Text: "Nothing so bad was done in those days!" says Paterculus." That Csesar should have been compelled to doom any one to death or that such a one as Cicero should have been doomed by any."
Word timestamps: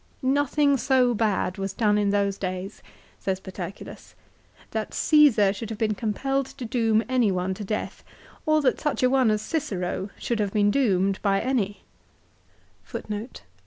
"Nothing 0.39 0.77
so 0.77 1.13
bad 1.13 1.59
was 1.59 1.73
done 1.73 1.99
in 1.99 2.09
those 2.09 2.39
days!" 2.39 2.81
says 3.23 3.39
Paterculus." 3.39 4.15
That 4.71 4.93
Csesar 4.93 5.53
should 5.53 5.69
have 5.69 5.77
been 5.77 5.93
compelled 5.93 6.47
to 6.47 6.65
doom 6.65 7.03
any 7.07 7.31
one 7.31 7.53
to 7.53 7.63
death 7.63 8.03
or 8.47 8.63
that 8.63 8.79
such 8.81 9.03
a 9.03 9.11
one 9.11 9.29
as 9.29 9.43
Cicero 9.43 10.09
should 10.17 10.39
have 10.39 10.53
been 10.53 10.71
doomed 10.71 11.21
by 11.21 11.39
any." 11.39 11.83